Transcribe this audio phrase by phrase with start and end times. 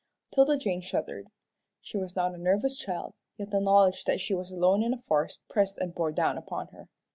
[0.31, 1.27] 'Tilda Jane shuddered.
[1.79, 4.97] She was not a nervous child, yet the knowledge that she was alone in a
[4.97, 6.89] forest pressed and bore down upon her.